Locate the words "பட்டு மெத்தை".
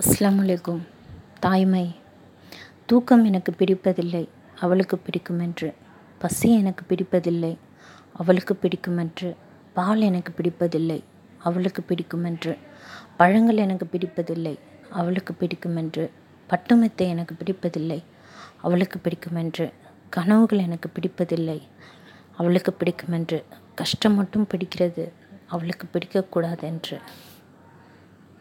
16.46-17.08